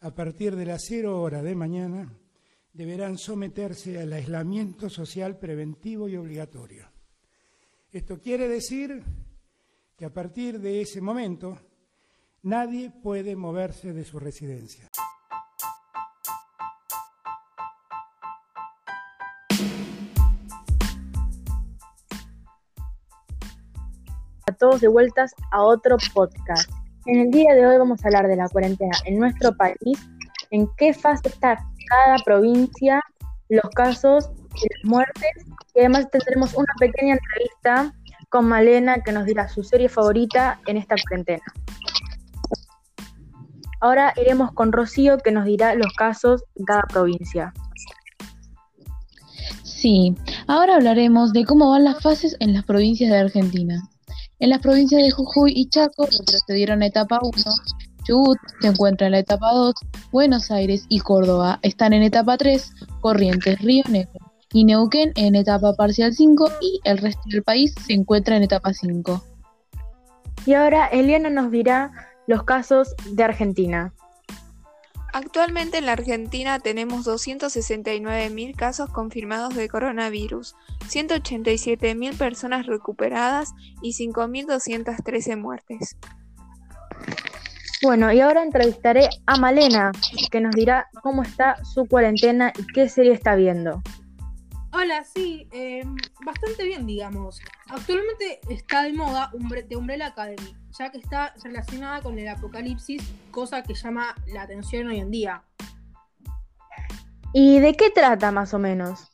a 0.00 0.14
partir 0.14 0.54
de 0.54 0.66
las 0.66 0.84
cero 0.86 1.20
hora 1.20 1.42
de 1.42 1.54
mañana, 1.54 2.12
deberán 2.72 3.18
someterse 3.18 4.00
al 4.00 4.12
aislamiento 4.12 4.88
social 4.88 5.38
preventivo 5.38 6.08
y 6.08 6.16
obligatorio. 6.16 6.86
Esto 7.90 8.20
quiere 8.20 8.48
decir 8.48 9.02
que 9.96 10.04
a 10.04 10.12
partir 10.12 10.60
de 10.60 10.80
ese 10.82 11.00
momento 11.00 11.58
nadie 12.42 12.90
puede 12.90 13.34
moverse 13.34 13.92
de 13.92 14.04
su 14.04 14.18
residencia. 14.20 14.88
A 24.46 24.52
todos 24.52 24.80
de 24.80 24.88
vueltas 24.88 25.34
a 25.50 25.62
otro 25.62 25.96
podcast. 26.14 26.77
En 27.06 27.20
el 27.20 27.30
día 27.30 27.54
de 27.54 27.66
hoy 27.66 27.78
vamos 27.78 28.04
a 28.04 28.08
hablar 28.08 28.28
de 28.28 28.36
la 28.36 28.48
cuarentena 28.48 28.96
en 29.04 29.18
nuestro 29.18 29.56
país, 29.56 29.98
en 30.50 30.68
qué 30.76 30.92
fase 30.92 31.28
está 31.28 31.58
cada 31.88 32.16
provincia, 32.24 33.00
los 33.48 33.68
casos 33.74 34.30
y 34.56 34.66
las 34.74 34.84
muertes. 34.84 35.30
Y 35.74 35.80
además 35.80 36.10
tendremos 36.10 36.54
una 36.54 36.72
pequeña 36.78 37.14
entrevista 37.14 37.94
con 38.28 38.46
Malena 38.46 39.02
que 39.02 39.12
nos 39.12 39.24
dirá 39.24 39.48
su 39.48 39.62
serie 39.62 39.88
favorita 39.88 40.60
en 40.66 40.76
esta 40.76 40.96
cuarentena. 41.08 41.44
Ahora 43.80 44.12
iremos 44.16 44.52
con 44.52 44.72
Rocío 44.72 45.18
que 45.18 45.30
nos 45.30 45.44
dirá 45.44 45.74
los 45.74 45.92
casos 45.94 46.42
de 46.56 46.64
cada 46.64 46.82
provincia. 46.82 47.52
Sí, 49.62 50.16
ahora 50.48 50.74
hablaremos 50.74 51.32
de 51.32 51.44
cómo 51.44 51.70
van 51.70 51.84
las 51.84 52.02
fases 52.02 52.36
en 52.40 52.52
las 52.52 52.64
provincias 52.64 53.10
de 53.10 53.18
Argentina. 53.18 53.88
En 54.40 54.50
las 54.50 54.60
provincias 54.60 55.02
de 55.02 55.10
Jujuy 55.10 55.52
y 55.56 55.68
Chaco 55.68 56.06
retrocedieron 56.06 56.82
a 56.82 56.86
etapa 56.86 57.18
1, 57.20 57.32
Chubut 58.04 58.38
se 58.60 58.68
encuentra 58.68 59.06
en 59.08 59.12
la 59.12 59.18
etapa 59.18 59.52
2, 59.52 59.74
Buenos 60.12 60.52
Aires 60.52 60.86
y 60.88 61.00
Córdoba 61.00 61.58
están 61.62 61.92
en 61.92 62.04
etapa 62.04 62.36
3, 62.36 62.72
Corrientes, 63.00 63.60
Río 63.60 63.82
Negro 63.88 64.20
y 64.52 64.64
Neuquén 64.64 65.12
en 65.16 65.34
etapa 65.34 65.74
parcial 65.74 66.14
5 66.14 66.52
y 66.60 66.80
el 66.84 66.98
resto 66.98 67.20
del 67.26 67.42
país 67.42 67.74
se 67.84 67.94
encuentra 67.94 68.36
en 68.36 68.44
etapa 68.44 68.72
5. 68.72 69.24
Y 70.46 70.54
ahora 70.54 70.86
Eliana 70.86 71.30
nos 71.30 71.50
dirá 71.50 71.90
los 72.28 72.44
casos 72.44 72.94
de 73.10 73.24
Argentina. 73.24 73.92
Actualmente 75.12 75.78
en 75.78 75.86
la 75.86 75.92
Argentina 75.92 76.58
tenemos 76.58 77.06
269.000 77.06 78.54
casos 78.54 78.90
confirmados 78.90 79.54
de 79.54 79.68
coronavirus, 79.68 80.54
187.000 80.86 82.16
personas 82.16 82.66
recuperadas 82.66 83.54
y 83.82 83.92
5.213 83.92 85.36
muertes. 85.38 85.96
Bueno, 87.82 88.12
y 88.12 88.20
ahora 88.20 88.42
entrevistaré 88.42 89.08
a 89.26 89.38
Malena, 89.38 89.92
que 90.30 90.40
nos 90.40 90.54
dirá 90.54 90.88
cómo 91.00 91.22
está 91.22 91.64
su 91.64 91.86
cuarentena 91.86 92.52
y 92.58 92.66
qué 92.66 92.88
serie 92.88 93.12
está 93.12 93.36
viendo. 93.36 93.82
Hola, 94.72 95.04
sí, 95.04 95.48
eh, 95.52 95.84
bastante 96.24 96.64
bien, 96.64 96.86
digamos. 96.86 97.40
Actualmente 97.68 98.40
está 98.50 98.82
de 98.82 98.92
moda 98.92 99.30
The 99.68 99.76
Umbrella 99.76 100.08
Academy, 100.08 100.56
ya 100.76 100.90
que 100.90 100.98
está 100.98 101.34
relacionada 101.42 102.02
con 102.02 102.18
el 102.18 102.28
apocalipsis, 102.28 103.02
cosa 103.30 103.62
que 103.62 103.74
llama 103.74 104.14
la 104.26 104.42
atención 104.42 104.88
hoy 104.88 104.98
en 104.98 105.10
día. 105.10 105.42
¿Y 107.32 107.58
de 107.60 107.74
qué 107.74 107.90
trata 107.90 108.32
más 108.32 108.54
o 108.54 108.58
menos? 108.58 109.12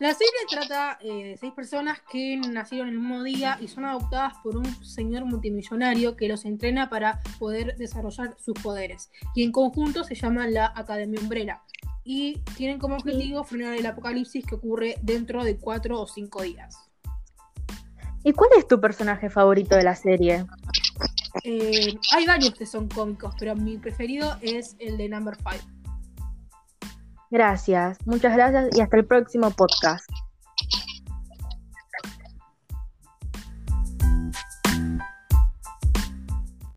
La 0.00 0.14
serie 0.14 0.32
trata 0.48 0.98
eh, 1.02 1.24
de 1.24 1.36
seis 1.36 1.52
personas 1.52 2.00
que 2.10 2.38
nacieron 2.38 2.88
el 2.88 2.98
mismo 2.98 3.22
día 3.22 3.58
y 3.60 3.68
son 3.68 3.84
adoptadas 3.84 4.32
por 4.42 4.56
un 4.56 4.64
señor 4.82 5.26
multimillonario 5.26 6.16
que 6.16 6.26
los 6.26 6.46
entrena 6.46 6.88
para 6.88 7.20
poder 7.38 7.76
desarrollar 7.76 8.34
sus 8.38 8.54
poderes. 8.62 9.10
Y 9.34 9.44
en 9.44 9.52
conjunto 9.52 10.02
se 10.02 10.14
llama 10.14 10.46
la 10.46 10.72
Academia 10.74 11.20
Umbrella. 11.20 11.60
Y 12.02 12.38
tienen 12.56 12.78
como 12.78 12.96
objetivo 12.96 13.44
frenar 13.44 13.74
el 13.76 13.84
apocalipsis 13.84 14.46
que 14.46 14.54
ocurre 14.54 14.96
dentro 15.02 15.44
de 15.44 15.58
cuatro 15.58 16.00
o 16.00 16.06
cinco 16.06 16.40
días. 16.40 16.89
¿Y 18.22 18.32
cuál 18.32 18.50
es 18.58 18.68
tu 18.68 18.80
personaje 18.80 19.30
favorito 19.30 19.76
de 19.76 19.82
la 19.82 19.94
serie? 19.94 20.44
Eh, 21.44 21.98
hay 22.14 22.26
varios 22.26 22.54
que 22.54 22.66
son 22.66 22.88
cómicos, 22.88 23.34
pero 23.38 23.54
mi 23.54 23.78
preferido 23.78 24.36
es 24.42 24.76
el 24.78 24.98
de 24.98 25.08
Number 25.08 25.36
5. 25.36 25.50
Gracias, 27.30 27.98
muchas 28.06 28.34
gracias 28.34 28.76
y 28.76 28.80
hasta 28.80 28.96
el 28.96 29.06
próximo 29.06 29.50
podcast. 29.50 30.10